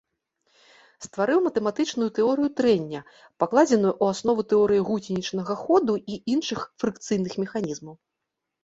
[1.05, 3.01] Стварыў матэматычную тэорыю трэння,
[3.45, 7.95] пакладзеную ў аснову тэорыі гусенічнага ходу і іншых фрыкцыйных механізмаў.